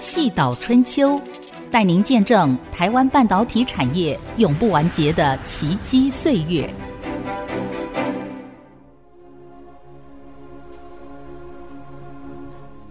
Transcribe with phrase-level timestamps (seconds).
[0.00, 1.20] 细岛春秋，
[1.70, 6.72] 带您见证台湾半导体产业永不完结的奇迹岁月。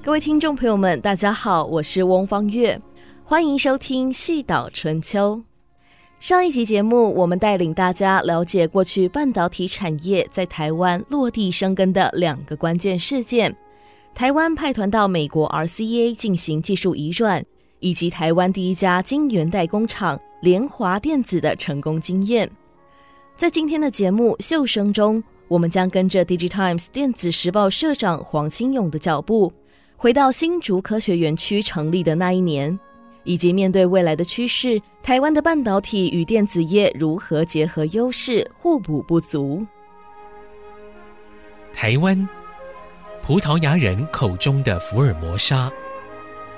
[0.04, 2.80] 各位听众朋友们，大家好，我是翁方月，
[3.24, 5.42] 欢迎收听细岛春秋。
[6.20, 13.58] 上一集节目，我们带领大家了解过去半导体产业在台湾落地生根的两个关键事件。
[14.14, 17.44] 台湾派团到美国 RCEA 进行技术移转，
[17.80, 22.50] 以及台湾第一家晶圆代工厂联华电子的成功经验。
[23.38, 29.54] 在今天的节目《秀声》中，我们将跟着 DigiTimes 电子时报社长黄清勇的脚步，
[29.96, 32.78] 回到新竹科学园区成立的那一年，
[33.24, 39.66] 以及面对未来的趋势，台湾的半导体与电子业如何结合优势，互补不足。
[41.72, 42.28] 台湾。
[43.22, 45.72] 葡萄牙人口中的福尔摩沙，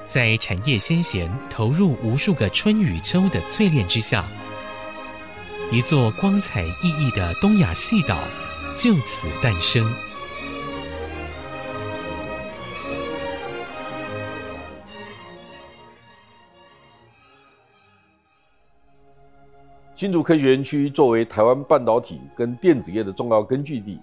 [0.08, 4.26] 在产业先贤投入无数个春与秋的淬炼之下，
[5.70, 8.18] 一座光彩熠熠的东亚细岛
[8.78, 9.86] 就此诞生。
[19.94, 24.00] 新竹科学园区作为台湾半导体跟电子业的重要根据地，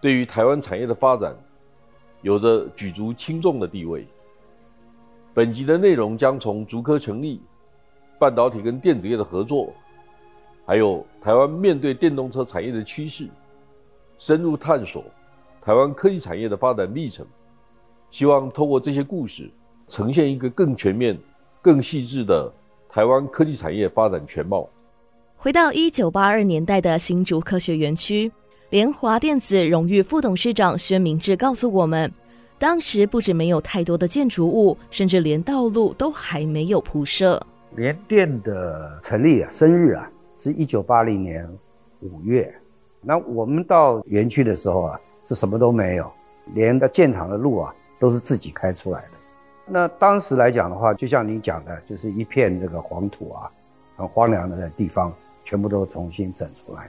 [0.00, 1.36] 对于台湾产业的发展，
[2.22, 4.06] 有着举足轻重的地位。
[5.32, 7.40] 本集的内容将从竹科成立、
[8.18, 9.72] 半导体跟电子业的合作，
[10.66, 13.28] 还有台湾面对电动车产业的趋势，
[14.18, 15.04] 深入探索
[15.62, 17.24] 台湾科技产业的发展历程。
[18.10, 19.48] 希望透过这些故事，
[19.86, 21.16] 呈现一个更全面、
[21.62, 22.52] 更细致的
[22.88, 24.68] 台湾科技产业发展全貌。
[25.36, 28.30] 回到一九八二年代的新竹科学园区。
[28.70, 32.08] 联华电子荣誉副董事长薛明志告诉我们，
[32.56, 37.44] 当时不止没有太多的建筑物，甚至连道路都还没有铺设。
[37.74, 41.44] 联电的成立啊，生日啊，是一九八零年
[41.98, 42.54] 五月。
[43.00, 46.08] 那我们到园区的时候啊，是什么都没有，
[46.54, 49.08] 连的建厂的路啊，都是自己开出来的。
[49.66, 53.50] 那当时来讲的话，就像你讲的，就是一片这个黄土啊，
[53.96, 55.12] 很荒凉的地方，
[55.44, 56.88] 全部都重新整出来。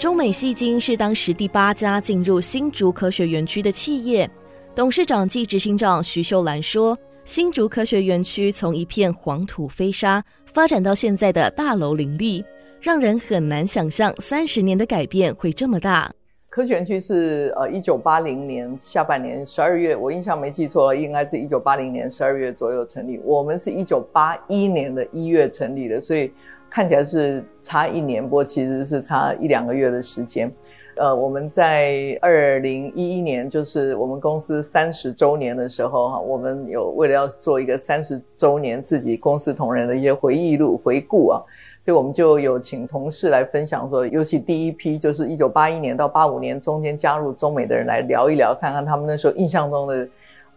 [0.00, 4.28] 中美戏精是当时第八家进入新竹科学园区的企业，
[4.74, 12.42] 董事长暨执行长徐秀兰说：“新竹科学园区从一片黄土飞沙发展到现在的大楼林立，
[12.80, 16.10] 让人很难想象三十年的改变会这么大。”
[16.48, 23.20] 科学园区是呃一九八零年下半年十二月，我印象没记错，应该是一九八零年十二月左右成立。
[23.22, 26.32] 我们是一九八一年的一月成立的，所以。
[26.70, 30.50] 看起来是差一年，不过其实是差一两个月的时间。
[30.96, 41.42] 呃，我们在二零一一年，就是我们公司三十周年的时候，哈，我们有为了要做一个三十周年自己公司同仁的一些回忆录回顾啊，
[41.86, 50.06] 所以我们就有请同事来分享说，尤其第一批就是一九八一年到八五年中间加入中美的人来聊一聊，看看他们那时候印象中的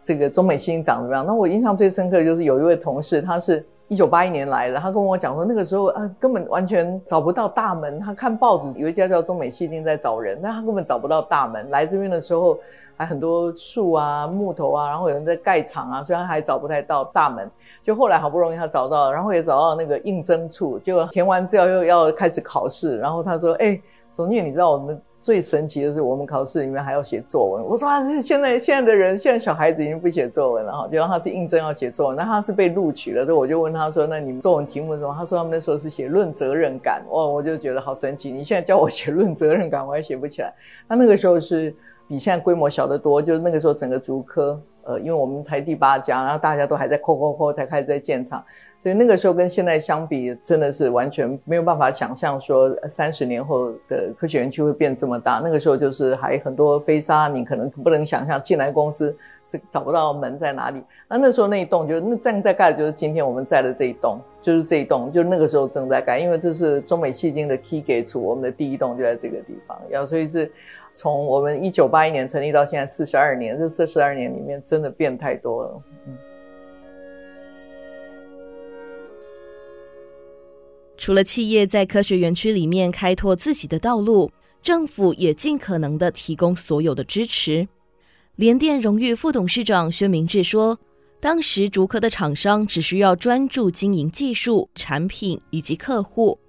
[0.03, 1.25] 这个中美新长怎么样。
[1.25, 3.65] 那我印象最深刻的就是有一位同事，他是。
[3.93, 7.99] 一九八一年来的，他跟我讲说，那个时候啊，根本完全找不到大门。
[7.99, 11.69] 他看报纸，有一家叫中美矽晶在找人，但他根本找不到大门。
[11.69, 12.57] 来这边的时候，
[12.97, 17.47] 还很多树啊、木头啊，然后有人在盖厂啊，虽然还找不太到大门。
[17.83, 22.97] 就后来好不容易他找到了，然后也找到那个应征处，就填完资料又要开始考试。
[22.97, 23.79] 然后他说：“哎，
[24.11, 27.63] 总经理，你知道我们？”最神奇的是，我们考试里面还要写作文。
[27.63, 30.85] 我说啊，现在现在的人，现在小孩子已经不写作文了哈。
[30.91, 33.23] 就让他是应征要写作文，那他是被录取了。
[33.23, 37.01] 所以我就问他说：“那你们作文题目是什么？”他说他们那时候是写论责任感。
[37.09, 38.33] 哇，我就觉得好神奇。
[38.33, 40.53] 你现在叫我写论责任感，我还写不起来。
[40.89, 41.73] 他那个时候是
[42.05, 48.43] 比现在规模小得多，就是那个时候整个竹科，呃，因为我们才第八家，然后大家都还在抠抠抠才开始在建厂。
[48.83, 55.39] 所以那个时候跟现在相比，真的是完全没有办法想象说三十年后的科学园区会变这么大。
[55.41, 59.15] 那个时候就是还很多飞沙，你可能不能想象进来公司
[59.45, 60.83] 是找不到门在哪里。
[61.07, 69.79] 那那时候那一栋就是那正在盖的就是今天我们在的这一栋，就是这一栋，就那个时候正在盖，因为这是中美矽晶的 key gate，我们的第一栋就在这个地方。
[69.89, 70.51] 要所以是
[70.93, 75.81] 从我们一九八一年成立到现在四十二年，这四十二年里面真的变太多了。
[76.05, 76.17] 嗯。
[81.03, 87.67] 除了企业在科学园区里面开拓自己的道路，政府也尽可能的提供所有的支持。
[88.37, 90.79] 联电荣誉副董事长薛明志说
[91.19, 96.39] ：“当时竹科的厂商只需要专注经营技术、产品以及客户，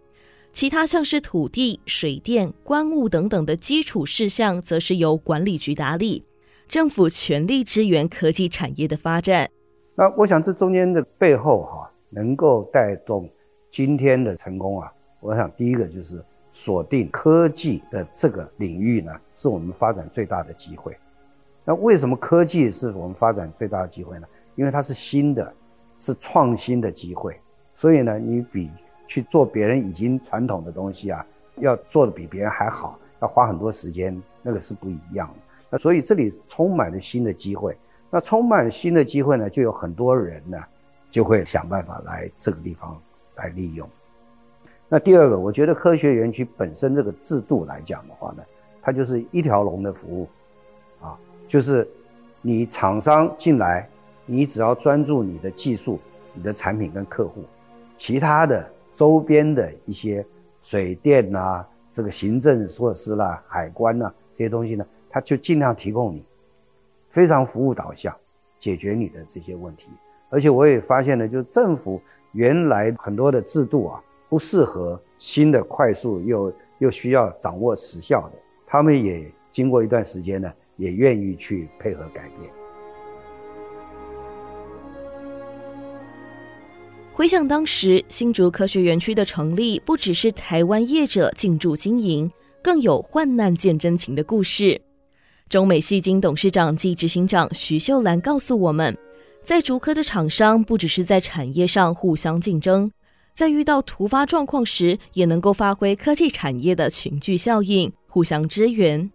[0.53, 6.23] 其他像是土地、水电、关务等等的基础事项，则是由管理局打理。
[6.69, 9.50] 政府全力支援科技产业的发展。
[9.97, 13.29] 那我想这中间的背后哈、能够带动
[13.75, 20.97] 今天的成功啊，我想第一个就是锁定科技的这个领域呢，是我们发展最大的机会。
[21.65, 24.29] 那为什么科技是我们发展最大的机会呢？
[24.55, 25.53] 因为它是新的，
[25.99, 27.37] 是创新的机会。
[27.75, 28.71] 所以呢，你比
[29.09, 31.26] 去做别人已经传统的东西啊，
[31.56, 35.35] 要做得比别人还好，要花很多时间，那个是不一样的。
[35.71, 37.76] 那所以这里充满了新的机会。
[38.09, 40.62] 那充满新的机会呢，就有很多人呢，
[41.11, 42.97] 就会想办法来这个地方
[43.37, 43.89] 来利用。
[44.89, 48.43] 那第二个，我觉得科学园区本身这个制度来讲的话呢，
[48.83, 50.29] 它就是一条龙的服务。
[51.01, 51.87] 啊就是
[52.41, 53.89] 你厂商进来，
[54.27, 55.99] 你只要专注你的技术、
[56.33, 57.45] 你的产品跟客户，
[57.97, 60.25] 其他的周边的一些
[60.63, 66.25] 水电呐、这个行政措施啦、海关呐、这些东西呢，它就尽量提供你，
[67.11, 68.15] 非常服务导向，
[68.59, 69.89] 解决你的这些问题。
[70.31, 72.01] 而且我也发现呢，就是政府
[72.35, 80.53] 原来很多的制度啊，不适合新的、快速又又需要掌握时效的，他们也经过一段时间呢。
[80.77, 82.51] 也愿意去配合改变。
[87.13, 92.29] 回想当时新竹科学园区的成立，不只是台湾业者进驻经营，
[92.61, 94.83] 更有患难见真情的故事。
[95.49, 98.99] 中美戏精董事长暨执行长徐秀兰告诉我们，
[99.44, 102.91] 在竹科的厂商不只是在产业上互相竞争，
[103.35, 109.11] 在遇到突发状况时，也能够发挥科技产业的群聚效应，互相支援。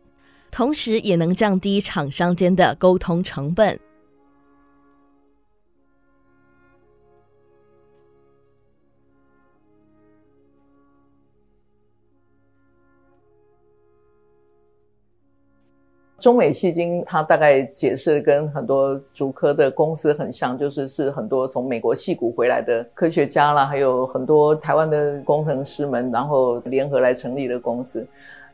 [0.52, 3.80] 同时也能降低厂商间的沟通成本。
[16.20, 28.06] 中美矽晶，它大概解释跟很多竹科的公司很像，就是是很多从美国矽谷回来的科学家啦，还有很多台湾的工程师们，然后联合来成立的公司。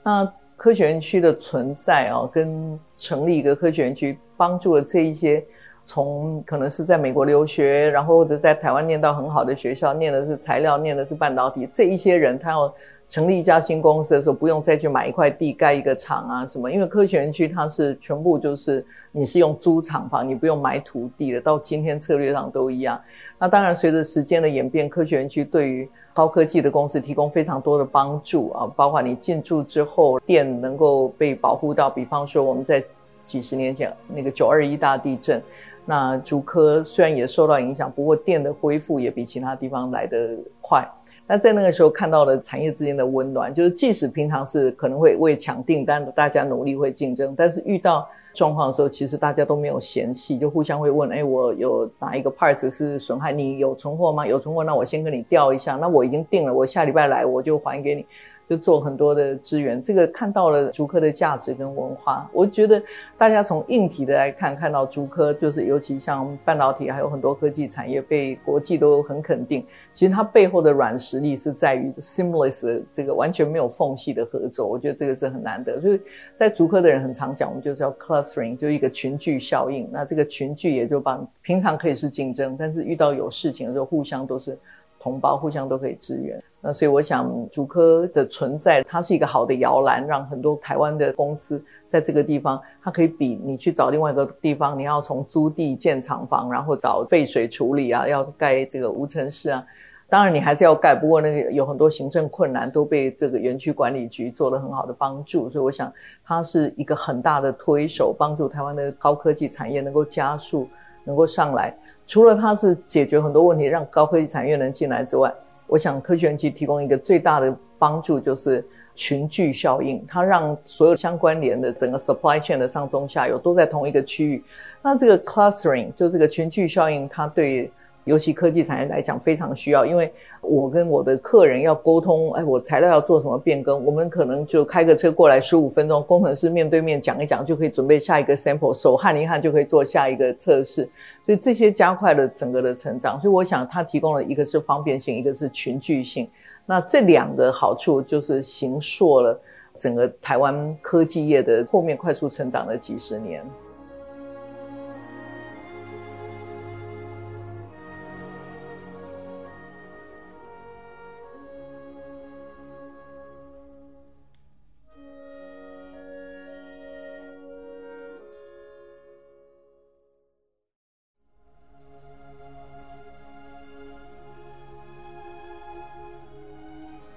[0.04, 5.44] 那科学园区的存在啊，跟成立一个科学园区，帮助了这一些
[5.86, 12.74] 从可能是在美国留学，然后或者在台湾念到很好的学校，念的是材料，念的是半导体，这一些人他要
[13.16, 23.00] 成立一家新公司的时候，不用再去买一块地盖一个厂啊什么，因为科学园区它是全部就是你是用租厂房，你不用买土地的，到今天策略上都一样。
[23.40, 31.90] 那当然随着时间的演变，科学园区对于高科技的公司提供非常多的帮助啊，包括你进驻之后，电能够被保护到。
[31.90, 32.84] 比方说，我们在
[33.26, 35.42] 几十年前那个九二一大地震，
[35.86, 40.86] 那竹科虽然也受到影响，不过电的恢复也比其他地方来得快。
[41.27, 53.31] 那在那个时候看到了产业之间的温暖，就是即使平常是可能会为抢订单，大家努力会竞争，但是遇到状况的时候，其实大家都没有嫌弃，就互相会问：哎，我有哪一个 parts 是损害？
[53.31, 54.27] 你有存货吗？
[54.27, 55.77] 有存货，那我先跟你调一下。
[55.77, 58.06] 那我已经定了，我下礼拜来我就还给你。
[58.47, 62.30] 就做很多的资源，这个看到了竹科的价值跟文化。
[62.31, 62.81] 我觉得
[63.18, 69.65] 大家从硬体的来看，看到竹科就是尤其像半导体，还有很多科技产业被国际都很肯定。
[69.92, 74.68] 其实它背后的软实力是在于 seamless 这个完全没有缝隙的合作。
[74.68, 75.81] 我觉得这个是很难得。
[75.81, 76.00] 所以
[76.36, 79.90] 在竹科的人很常讲，我们就叫 clustering，就一个群聚效应。
[79.92, 84.56] 那这个群聚也就帮平常可以是竞争，但是遇到有事情的时候，互相都是。
[84.97, 99.64] 同胞互相都可以支援，那所以我想竹科的存在，它是一个好的摇篮，让很多台湾的公司在这个地方，它可以比你去找另外一个地方，你要从租地建厂房，然后找废水处理啊，要盖这个无尘室啊，
[100.10, 105.94] 当然你还是要盖，不过那个有很多行政困难都被这个园区管理局做了很好的帮助，所以我想
[106.26, 110.68] 它是一个很大的推手，帮助台湾的高科技产业能够加速，
[111.04, 111.72] 能够上来。
[112.07, 115.31] 除了它是解决很多问题，让高科技产业能进来之外，
[115.68, 124.44] 我想科学园区提供一个最大的帮助就是群聚效应，它让所有相关联的整个 supply chain 的上中下游都在同一个区域。
[124.81, 127.72] 那这个 clustering 就这个群聚效应，它对。
[128.06, 140.88] 尤其科技产业来讲非常需要，因为我跟我的客人要沟通，哎，我材料要做什么变更，我们可能就开个车过来十五分钟，工程师面对面讲一讲就可以准备下一个 sample，手焊一焊就可以做下一个测试，
[141.26, 143.19] 所以这些加快了整个的成长。
[143.19, 146.30] 所以我想它提供了一个是方便性，一个是群聚性，
[146.66, 149.40] 那这两个好处就是形塑了
[149.76, 153.44] 整个台湾科技业的后面快速成长的几十年。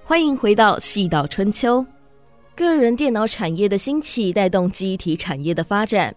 [0.09, 1.83] 欢迎回到《细岛春秋》。
[2.57, 6.17] 个人电脑产业的兴起带动记忆体产业的发展。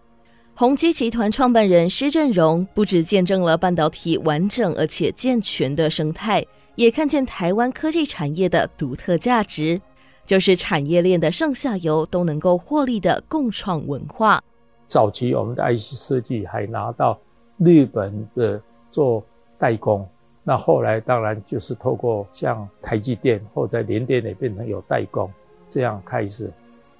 [0.54, 6.42] 宏基集团创办人施振荣不只见证了半导体完整而且健全的生态，
[6.74, 9.78] 也看见台湾科技产业的独特价值，
[10.24, 14.42] 就是产业链的上下游都能够获利的共创文化。
[14.86, 17.20] 早期我们的 IC 设计还拿到
[17.58, 18.58] 日本的
[18.90, 19.22] 做
[19.58, 20.08] 代工。
[20.44, 25.30] 那后来当然就是透过像台积电或者联电也变成有代工
[25.70, 26.50] 这样开始。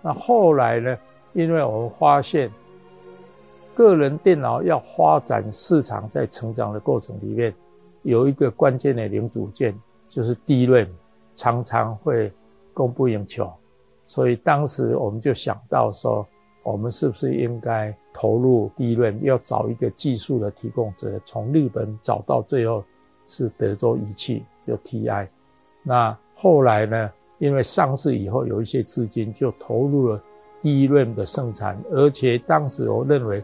[0.01, 0.97] 那后来呢，
[1.33, 2.49] 因为我们发现
[3.75, 7.53] 个人电脑要发展市场，在成长的过程里面，
[8.03, 9.75] 有一个关键的零组件
[10.09, 10.87] 就是 DRAM，
[11.35, 12.31] 常常会
[12.73, 13.53] 供不应求。
[14.07, 16.25] 所以当时我们就想到说，
[16.63, 22.85] 我们是不是应该投入 DRAM，要找一个技术的提供者，从日本找到最后。
[23.33, 25.27] 是德州仪器，就 TI。
[25.83, 27.11] 那后来呢？
[27.39, 30.23] 因为上市以后有一些资金，就投入了
[30.63, 31.77] DRAM 的生产。
[31.91, 33.43] 而且当时我认为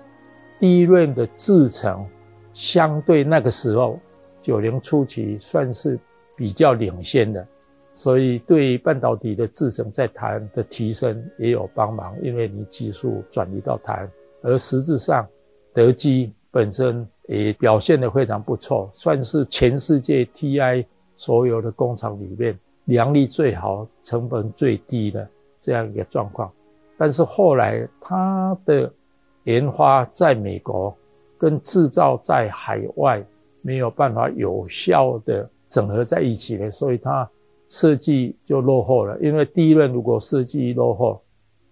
[0.60, 2.06] ，DRAM 的制程
[2.52, 3.98] 相对那个时候
[4.40, 5.98] 九零初期算是
[6.36, 7.44] 比较领先的，
[7.92, 12.14] 所以对半导体的制程在台湾的提升也有帮忙。
[12.22, 15.26] 因为你技术转移到台湾，而实质上
[15.72, 17.04] 德基本身。
[17.28, 25.28] 也表现得非常不错，算是全世界 TI 所有的工厂里面良率最好、成本最低的
[25.60, 26.50] 这样一个状况。
[26.96, 28.90] 但是后来它的
[29.44, 30.96] 研发在美国
[31.36, 33.22] 跟制造在海外
[33.60, 37.28] 没有办法有效的整合在一起了，所以它
[37.68, 39.18] 设计就落后了。
[39.20, 41.20] 因为第一轮如果设计落后，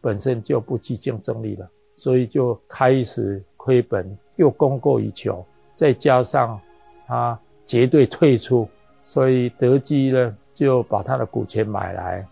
[0.02, 4.16] 本身就不具竞争力了，所以就开始亏本。
[4.38, 5.42] 又供过于求，
[5.76, 6.60] 再加上
[7.06, 8.68] 他绝对退出，
[9.02, 12.22] 所以德基呢就把他的股权买来，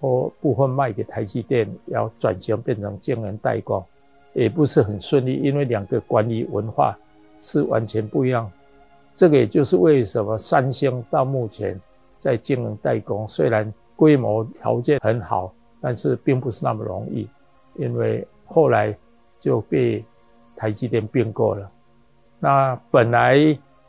[0.00, 3.84] 或部分卖给台积电，要转型变成晶圆代工，
[4.32, 6.96] 也不是很顺利，因为两个管理文化
[7.40, 8.48] 是完全不一样。
[9.16, 11.76] 这个也就是为什么三星到目前
[12.16, 17.28] 在晶圆代工，虽然规模条件很好，但是并不是那么容易，
[17.74, 18.96] 因为后来
[19.40, 20.04] 就被。
[20.60, 21.70] 台积电并购了，
[22.38, 23.34] 那本来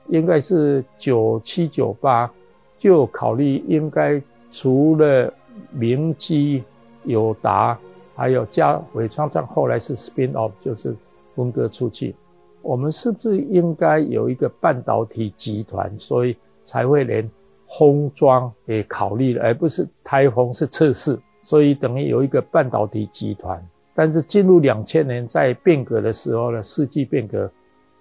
[0.07, 2.31] 应该是九七九八
[2.77, 5.33] 就考虑应该除了
[5.69, 6.63] 明基、
[7.03, 7.77] 友达，
[8.15, 10.95] 还有加伟创这样，后来是 spin off 就是
[11.35, 12.15] 分割出去。
[12.61, 15.93] 我们是不是应该有一个半导体集团？
[15.99, 17.29] 所以才会连
[17.77, 23.61] 封装也考虑了，而不是台风是测试，所以等于有一个半导体集团。
[23.93, 27.51] 但是进入两千年，在变革的时候呢，世纪变革，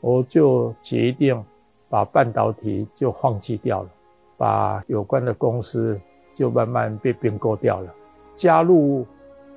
[0.00, 1.42] 我就决定
[1.88, 3.88] 把半导体就放弃掉了，
[4.36, 6.00] 把有关的公司
[6.34, 7.92] 就慢慢被并购掉了，
[8.36, 9.04] 加入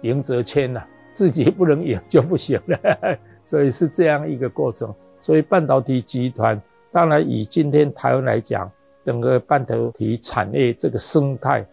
[0.02, 2.78] 赢则迁了，自己不能赢就不行了，
[3.46, 4.94] 所以是这样一个过程。
[5.22, 6.60] 所以半导体集团，
[6.92, 8.70] 当然以今天台湾来讲，
[9.06, 11.66] 整个半导体产业这个生态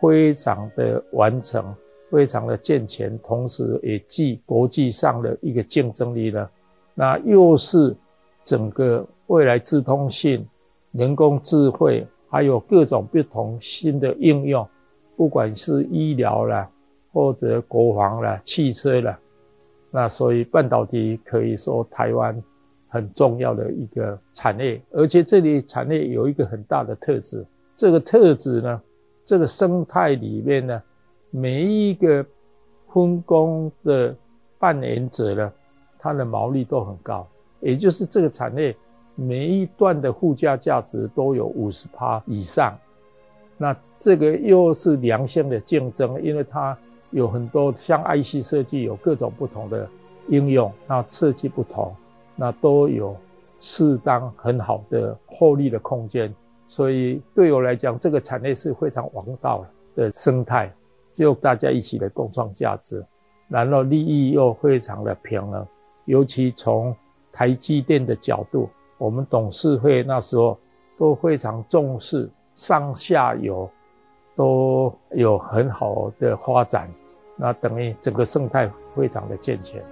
[0.00, 1.62] 非常的完成。
[2.10, 6.48] 非常的健全，同时也具国际上的一个竞争力了。
[6.94, 7.94] 那又是
[8.44, 10.46] 整个未来智通信、
[10.92, 14.66] 人工智慧，还有各种不同新的应用，
[15.16, 16.70] 不管是医疗啦，
[17.12, 19.18] 或者国防啦、汽车啦，
[19.90, 22.40] 那所以半导体可以说台湾
[22.88, 24.80] 很重要的一个产业。
[24.92, 27.44] 而且这里产业有一个很大的特质，
[27.76, 28.80] 这个特质呢，
[29.24, 30.80] 这个生态里面呢。
[31.38, 32.24] 每一个
[32.88, 34.16] 分工的
[34.58, 35.52] 扮演者呢，
[35.98, 37.28] 他的毛利都很高，
[37.60, 38.74] 也就是这个产业
[39.14, 42.74] 每一段的附加价值都有五十趴以上。
[43.58, 46.74] 那这个又是良性的竞争，因为它
[47.10, 49.86] 有很多像 IC 设计有各种不同的
[50.28, 51.94] 应用，那设计不同，
[52.34, 53.14] 那都有
[53.60, 56.34] 适当很好的获利的空间。
[56.66, 60.72] 所以对我来讲，这个产业是非常王道的生态。
[61.16, 63.02] 就大家一起来共创价值，
[63.48, 65.66] 然后利益又非常的平衡。
[66.04, 66.94] 尤其从
[67.32, 68.68] 台积电的角度，
[68.98, 70.58] 我们董事会那时候
[70.98, 73.68] 都非常重视上下游
[74.34, 76.86] 都有很好的发展，
[77.34, 79.82] 那等于整个生态非常的健全。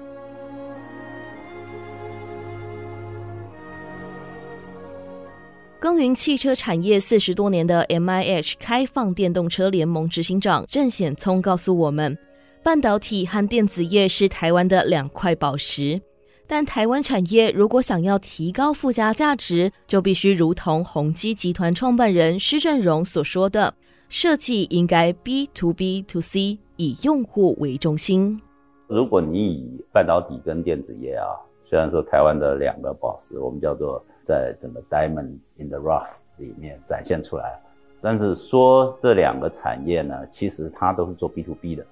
[5.84, 12.16] 耕耘汽车产业四十多年的 MIH 开放电动车联盟执行长郑显聪告诉我们，
[12.62, 16.00] 半导体和电子业是台湾的两块宝石，
[16.46, 23.74] 但台湾产业如果想要提高附加价值，就必须如同宏基集团创办人施振荣所说的，
[24.08, 28.40] 设计应该 B to B to C，以用户为中心。
[28.86, 31.28] 如果你以半导体跟电子业啊，
[31.68, 37.58] 虽然说台湾的两个宝石，我们叫做在整个 diamond in the rough 里面展现出来，
[38.00, 41.84] 但是说这两个产业呢，其实它都是做 B to B 的，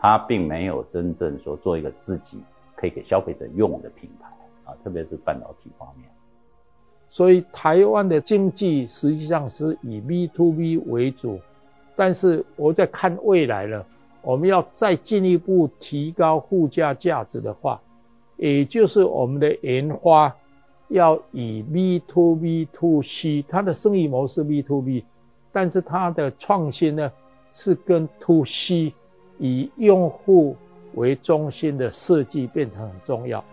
[0.00, 2.38] 它并没有真正说做一个自己
[2.74, 4.28] 可以给消费者用的品牌
[4.64, 6.08] 啊，特别是半导体方面。
[7.08, 11.40] 所以台湾的经济实际上是以 B to B 为主，
[11.94, 13.86] 但是我在看未来了。
[14.22, 17.80] 我们要再进一步提高附加价值的话，
[18.36, 20.34] 也就是我们的研发
[20.88, 25.04] 要以 B to B to C，它的生意模式 B to B，
[25.52, 27.10] 但是它的创新呢
[27.52, 28.92] 是跟 to C
[29.38, 30.56] 以用户
[30.94, 33.44] 为中心的设计变成很重要。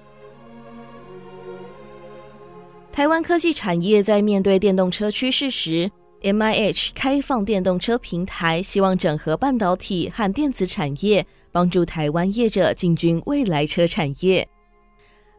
[2.91, 5.89] 台湾科技产业在面对电动车趋势时
[6.21, 14.47] ，MIH 开放电动车平台希望整合半导体和电子产业，帮助台湾业者进军未来车产业。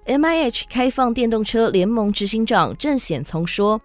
[0.06, 3.80] MIH 开放电动车联盟执行长郑显聪说：“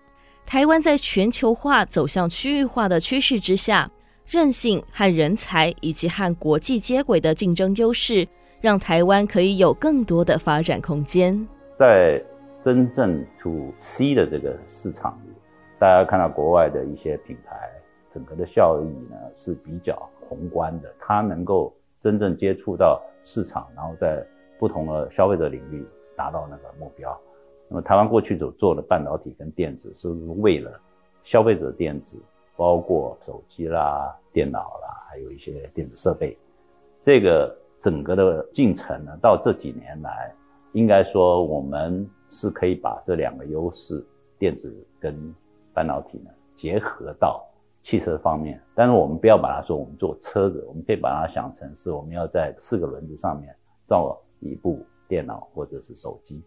[0.45, 3.89] 台湾在全球化走向区域化的趋势之下，
[4.27, 8.27] 韧性和人才以及和国际接轨的竞争优势，
[8.59, 11.47] 让台湾可以有更多的发展空间。
[11.77, 12.21] 在
[12.65, 15.31] 真正 to C 的这个市场里。”
[15.79, 17.55] 大家看到国外的一些品牌，
[18.13, 19.97] 整个的效益呢是比较
[20.27, 24.21] 宏观的，它能够真正接触到市场，然后在
[24.59, 25.81] 不同的消费者领域
[26.19, 27.17] 达到那个目标。
[27.69, 30.77] 那么台湾过去所做的半导体跟电子，是不是为了
[31.23, 32.21] 消费者电子，
[32.57, 36.37] 包括手机啦、电脑啦，还有一些电子设备。
[37.01, 40.33] 这个整个的进程呢，到这几年来，
[40.73, 44.05] 应该说我们是可以把这两个优势，
[44.37, 45.33] 电子跟
[45.73, 47.47] 半导体呢，结合到
[47.81, 53.55] 汽车方面，但是我们不要把它说我们做车子，我们可以把它想成是我们要在四个轮子上面
[53.85, 56.41] 造一部电脑或者是手机，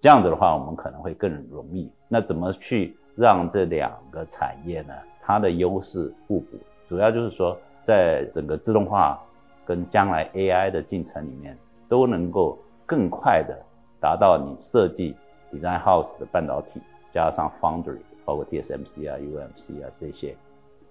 [0.00, 1.92] 这样子的话，我们可能会更容易。
[2.08, 4.94] 那怎么去让这两个产业呢？
[5.20, 6.56] 它的优势互补，
[6.88, 9.22] 主要就是说，在整个自动化
[9.66, 13.58] 跟将来 AI 的进程里面，都能够更快的
[14.00, 15.14] 达到你设计
[15.52, 16.80] design house 的半导体
[17.12, 17.98] 加上 foundry。
[18.24, 20.36] 包括 TSMC 啊、UMC 啊这些，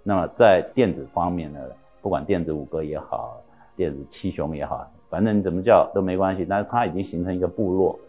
[0.03, 1.59] 那么在电子方面呢，
[2.01, 3.41] 不管电子五哥也好，
[3.75, 6.45] 电子七雄也好，反正你怎么叫都没关系。
[6.47, 7.99] 但是它已经形成一个部落，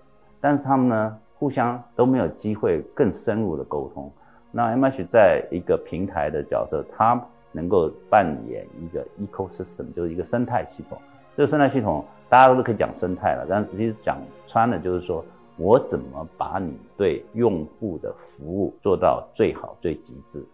[0.40, 4.10] 但是他们呢，互相都没有机会更深入的沟通。
[4.50, 7.20] 那 MH 在一个平台的角色，它
[7.52, 10.98] 能够扮演一个 ecosystem，就是一个生态系统。
[11.36, 15.24] 这个生态系统大家都可以讲生态了，但其实讲穿了就是说。
[15.58, 20.44] 我怎么把你对用户的服务做到最好、最极致，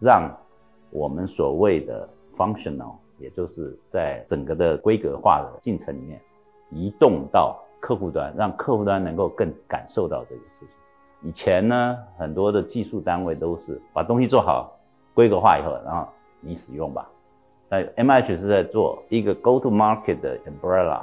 [0.00, 0.34] 让
[0.88, 6.20] 我们所谓的 functional，也就是在整个的规格化的进程里面，
[6.70, 10.68] 移动到客户端，让客户端能够更感受到这个事情。
[11.22, 14.78] 以前呢，很多的技术单位都是把东西做好、
[15.14, 16.06] 规格化以后，然后
[16.40, 17.08] 你使用吧。
[17.68, 21.02] 但 MH 是在做一个 go to market 的 umbrella。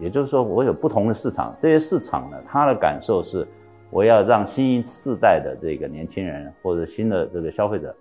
[0.00, 3.46] 也就是说，我有不同的市场，这些市场呢，它的感受是，
[3.90, 7.94] 我要让新一世代的这个年轻人或者新的这个消费者，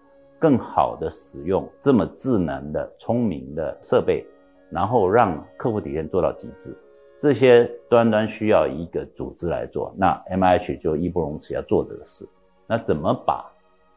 [0.43, 4.25] 更好的使用这么智能的、聪明的设备，
[4.69, 6.77] 然后让客户体验做到极致。
[7.17, 12.27] 这些端端需要一个组织来做，那 M H 就义不容辞要做这个事。
[12.67, 13.49] 那怎么把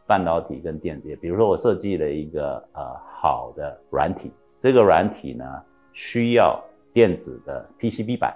[0.06, 4.30] 半导体跟电子业，比如说我设计了一个呃好的软体，
[4.60, 5.44] 这个软体呢
[5.92, 6.62] 需要。
[6.92, 8.34] 电子的 PCB 板，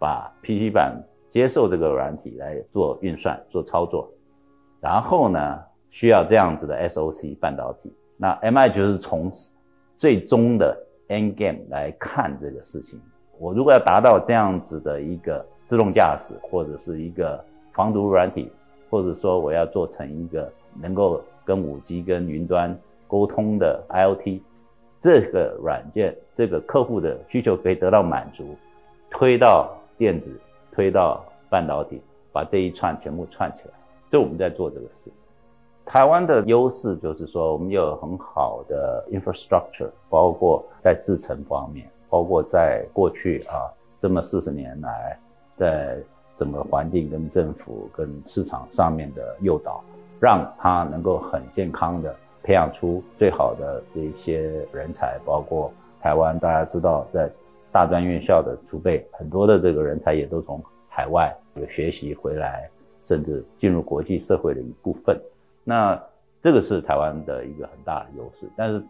[0.00, 4.10] 把 P C 板接受这个软体来做运算、做操作，
[4.80, 5.62] 然后呢，
[5.94, 7.92] 需要这样子的 SOC 半导体。
[8.16, 9.30] 那 MI 就是从
[9.96, 10.76] 最终的
[11.06, 13.00] end game 来看这个事情。
[13.38, 18.50] 我如果要达到这样子的一个自动驾驶，或者是一个防毒软体，
[18.90, 20.52] 或者说我要做成一个
[20.82, 22.76] 能够跟 5G、跟云端
[23.06, 24.40] 沟通的 IoT。
[25.00, 28.56] 这个软件，这个客户的需求可以得到满足，
[29.10, 30.36] 推到电子，
[30.72, 32.02] 推到半导体，
[32.32, 33.74] 把这一串全部串起来。
[34.10, 35.08] 这我们在做这个事。
[35.84, 43.70] 台湾的优势就是说，我们有很好的 infrastructure，包括在制程方面，包括在过去啊
[44.00, 45.18] 这么四十年来，
[45.56, 45.96] 在
[46.36, 49.82] 整个环境跟政府跟市场上面的诱导，
[50.20, 52.14] 让它能够很健康的。
[52.46, 54.38] 培养出最好的这些
[54.70, 57.26] 人才，包括台湾，大家知道，在
[57.72, 62.68] 大专院校的储备很多的这个人才也都从海外有学习回来，
[63.06, 65.18] 甚至进入国际社会的一部分。
[65.64, 66.00] 那
[66.40, 68.48] 这个是台湾的一个很大的优势。
[68.56, 68.84] 但是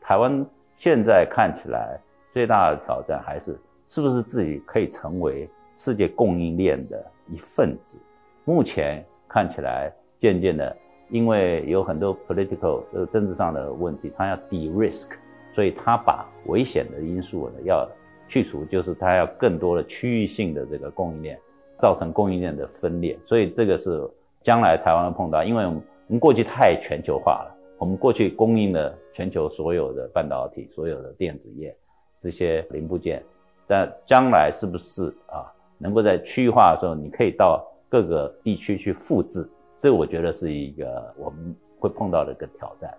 [0.00, 0.44] 台湾
[0.76, 1.98] 现在看起来
[2.32, 7.98] 最大的挑战还是是不是自己可以成为世界供应链的一份子。
[8.44, 10.76] 目前看起来渐渐的，
[11.08, 15.12] 因为有很多 political 呃政治上的问题，他要 de-risk，
[15.54, 17.88] 所以他把危险的因素呢要
[18.26, 21.38] 去除，就是他要更多的区域性的这个供应链，
[21.78, 23.18] 造成供应链的分裂。
[23.26, 24.02] 所以这个是
[24.42, 25.64] 将来台湾碰到，因为
[26.08, 27.54] 我们过去太全球化了。
[27.78, 31.74] 我们过去供应了全球所有的半导体、所有的电子业
[32.20, 33.22] 这些零部件，
[33.68, 39.48] 但将来是不是啊，能够在区域化的时候，你可以到各个地区去复制？
[39.78, 42.92] 这我觉得是一个我们会碰到的一个挑战。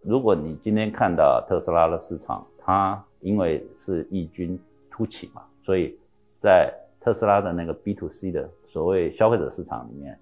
[0.00, 4.58] 如果你今天看到特斯拉的市场，它因为是异军
[4.90, 5.98] 突起嘛，所以
[6.40, 10.18] 在特斯拉的那个 B to C 的所谓消费者市场里面，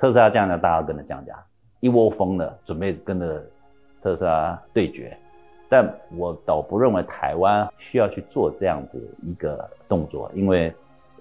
[0.00, 1.34] 特斯拉降价，大家跟着降价。
[1.80, 3.44] 一窝蜂的准备跟着
[4.02, 5.14] 特斯拉对决，
[5.68, 5.86] 但
[6.16, 10.72] 我倒不认为台湾需要去做这样子一个动作，因为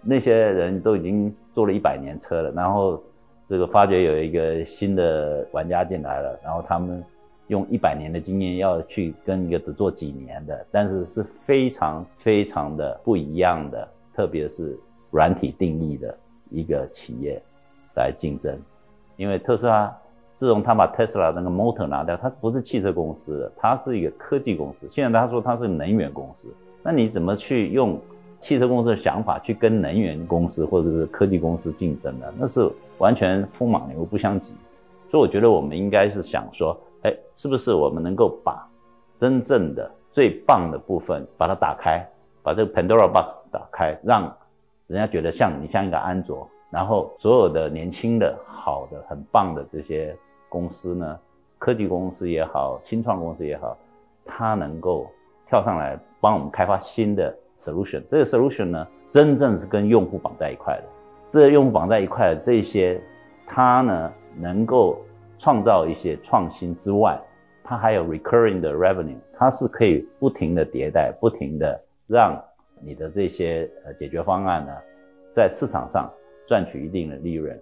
[0.01, 3.01] 那些人都已经做了一百年车了，然后
[3.49, 7.03] 这个发觉有一个新的玩家进来了，然后他们
[7.47, 14.77] 用一百年的经验要去跟一个只做几年的，但是是非常非常的不一样的，特别是
[15.11, 16.17] 软体定义的
[16.49, 17.41] 一个企业
[17.99, 18.57] 来竞争，
[19.17, 19.95] 因为特斯拉。
[20.39, 24.88] 自从他把特斯拉那个 motor 拿掉，他不是汽车公司，他是一个科技公司。
[24.89, 26.47] 现在他说他是能源公司，
[26.81, 27.99] 那你怎么去用
[28.39, 32.27] 汽车公司的想法去跟能源公司或者是科技公司竞争呢？
[32.38, 34.55] 那是完全风马牛不相及。
[35.12, 38.65] 所以我觉得我们应该是想说，哎，是不是我们能够把
[39.17, 42.01] 真正的最棒的部分把它打开，
[42.41, 44.33] 把这个 Pandora box 打开，让
[44.88, 50.15] 人家觉得像你像一个安卓，然后所有的年轻的、好的、很棒的这些。
[50.51, 51.19] 公司呢，
[51.60, 53.77] 科技公司也好，新创公司也好，
[54.25, 55.08] 它能够
[55.45, 58.01] 跳上来帮我们开发新的 solution。
[58.10, 60.84] 这个 solution 呢，真正是跟用户绑在一块的。
[61.29, 62.99] 这个用户绑在一块的这些，
[63.45, 64.97] 它呢能够
[65.38, 67.21] 创造一些创新之外，
[67.63, 72.36] 它还有 recurring 的 revenue，它是可以不停的迭代，不停的让
[72.82, 74.71] 你的这些呃解决方案呢，
[75.32, 76.12] 在市场上
[76.49, 77.57] 赚取一定的利润。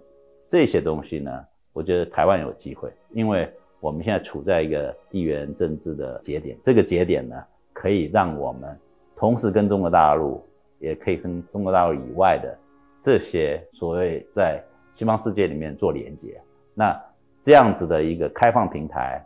[0.48, 1.30] 这些东西呢。
[1.74, 3.48] 我觉得台湾有机会，因为
[3.78, 7.36] 我们现在处在一个地缘政治的节点，这个节点呢，
[7.72, 8.76] 可以让我们
[9.14, 10.42] 同时跟中国大陆，
[10.80, 12.58] 也可以跟中国大陆以外的
[13.00, 14.60] 这些所谓在
[14.94, 16.40] 西方世界里面做连接。
[16.74, 17.00] 那
[17.44, 19.24] 这样子的一个开放平台，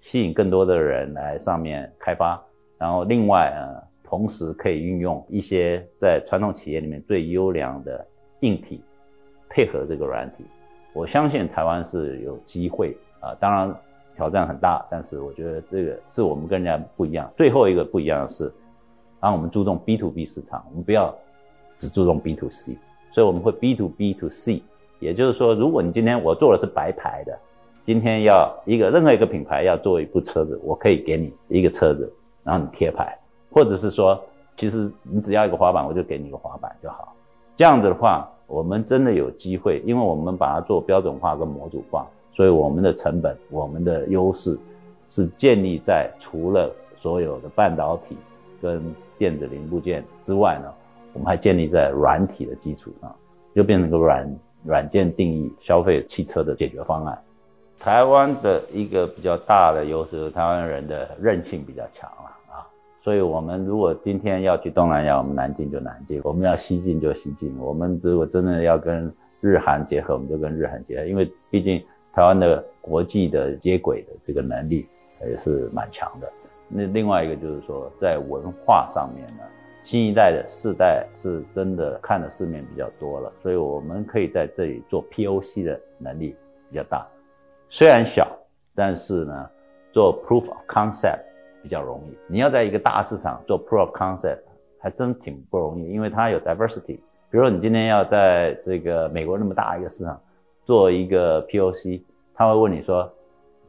[0.00, 2.42] 吸引更多的人来上面开发，
[2.78, 8.06] 然后另外呃，同时可以运用一些在传统企业里面最优良的
[8.40, 8.82] 硬体，
[9.50, 10.44] 配合这个软体。
[10.92, 13.72] 我相信台湾是有机会啊，当然
[14.16, 17.30] 挑战很大，但是我觉得这个是我们跟人家不一样。
[17.36, 18.52] 最后一个不一样的是，
[19.20, 21.14] 当我们注重 B to B 市场，我们不要
[21.78, 22.76] 只注重 B to C，
[23.12, 24.62] 所以我们会 B to B to C。
[24.98, 27.38] 也就是说，如果你今天我做的是白牌的，
[27.86, 33.16] 今天要一个任何一个品牌要做一部车子，我可以给你一个车子，然后你贴牌，
[33.50, 34.20] 或者是说，
[34.56, 37.14] 其实你只要一个滑板，我就给你一个滑板就好。
[37.56, 38.28] 这样子的话。
[38.50, 44.58] 我们真的有机会，因为我们把它做标准化跟模组化，所以我们的成本、我们的优势
[45.08, 48.16] 是建立在除了所有的半导体
[48.60, 48.82] 跟
[49.16, 50.68] 电子零部件之外呢，
[51.12, 53.14] 我们还建立在软体的基础上，
[53.54, 57.16] 就变成个软软件定义消费汽车的解决方案。
[57.78, 62.30] 台湾的一个比较大的优势台湾人的韧性比较强了。
[63.02, 67.56] 所以，我们如果今天要去东南亚，我们南进就南进；我们要西进就西进。
[67.58, 69.10] 我们如果真的要跟
[69.40, 71.06] 日韩结合，我们就跟日韩结合。
[71.06, 71.82] 因为毕竟
[72.12, 74.86] 台湾的国际的接轨的这个能力
[75.26, 76.30] 也是蛮强的。
[76.68, 79.44] 那另外一个就是说，在文化上面呢，
[79.82, 86.36] 新一代的世代是真的看的世面比较多了，所以我们可以在这里做 POC 的能力
[86.68, 87.08] 比较大。
[87.70, 88.28] 虽然小，
[88.74, 89.50] 但是呢，
[89.90, 91.29] 做 Proof of Concept。
[91.62, 94.40] 比较容易，你要在一个大市场做 proof of concept，
[94.80, 96.98] 还真挺不容易，因为它有 diversity。
[97.30, 100.20] 比如说你今天要在这个美国那么大一个市场
[100.64, 102.02] 做一个 POC，
[102.34, 103.08] 他会问你说，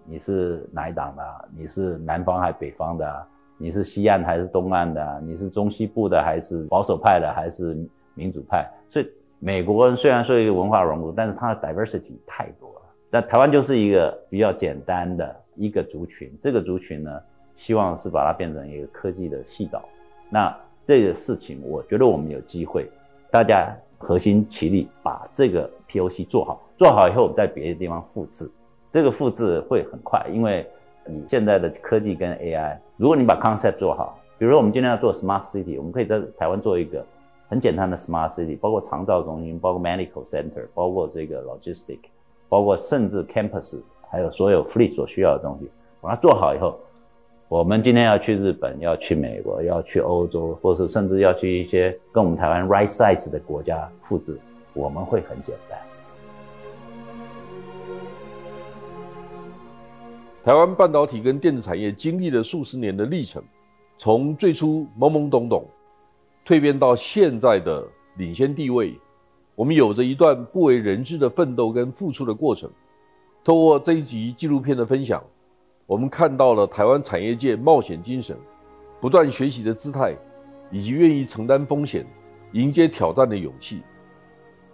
[0.05, 1.23] 你是哪一党的？
[1.55, 3.27] 你是南方还是北方的？
[3.57, 5.21] 你是西岸还是东岸的？
[5.23, 7.77] 你是中西部的还是保守派的还是
[8.15, 8.67] 民主派？
[8.89, 12.81] 所以美国人虽然说一个文化融合，但是它的 diversity 太多了。
[13.11, 17.21] 那台湾就是一个比较简单的一个族群，这个族群呢，
[17.61, 19.83] 希望是把它变成一个科技的系岛，
[20.31, 20.51] 那
[20.87, 22.89] 这个事情，我觉得我们有机会，
[23.29, 28.49] 大家核心齐力把这个 POC 做好，做好以后，我们在别的地方复制，
[28.91, 30.67] 这个复制会很快，因为
[31.05, 37.05] 你现在的科技跟 AI，如果你把 concept 做好，比如说我们今天要做 smart city，我们可以在台湾做一个
[37.47, 41.99] 很简单的 smart city，包括长照中心，包括 medical center，包括这个 logistic，
[42.49, 45.69] 包括甚至 campus，还有所有 fleet 所需要的东西，
[46.01, 46.79] 把它做好以后，
[47.51, 54.39] 我们今天要去日本，要去美国，要去欧洲，或是甚至要去一些跟我们台湾 right size 的国家复制，
[54.73, 55.77] 我们会很简单。
[60.45, 63.43] 台湾半导体跟电子产业经历了数十年的历程，
[63.97, 65.65] 从最初懵懵懂懂，
[66.45, 67.85] 蜕变到现在的
[68.15, 68.97] 领先地位，
[69.55, 72.71] 我们有着一段不为人知的奋斗跟付出的过程。
[73.43, 75.21] 透过这一集纪录片的分享，
[75.91, 78.37] 我们看到了台湾产业界冒险精神、
[79.01, 80.15] 不断学习的姿态，
[80.71, 82.07] 以及愿意承担风险、
[82.53, 83.81] 迎接挑战的勇气。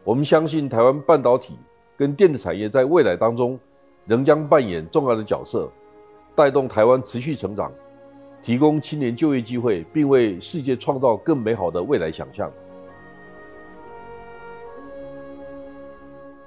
[0.04, 1.58] 我们相信台湾半导体
[1.98, 3.60] 跟电子产业在未来当中，
[4.06, 5.68] 仍将扮演重要的角色，
[6.36, 7.72] 带动台湾持续成长，
[8.44, 12.48] 提供青年就业机会，并为世界创造更美好的未来想象。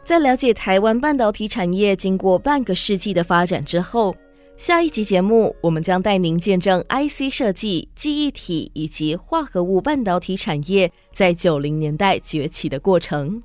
[0.05, 4.15] 在了解台湾半导体产业经过半个世纪的发展之后，
[4.61, 13.43] 下一集节目我们将带您见证 IC 设计、记忆体以及化合物半导体产业在九零年代崛起的过程。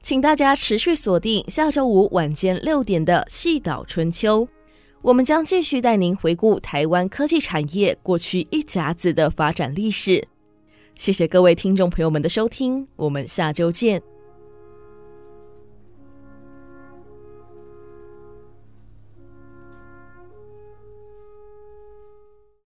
[0.00, 4.46] 请大家持续锁定下周五晚间六点的《细岛春秋》，
[5.02, 10.28] 我们将继续带您回顾台湾科技产业过去一甲子的发展历史。
[10.94, 14.00] 谢谢各位听众朋友们的收听，我们下周见。